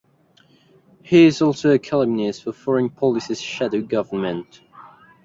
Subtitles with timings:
[1.03, 4.61] He is also a columnist for Foreign Policy's Shadow Government.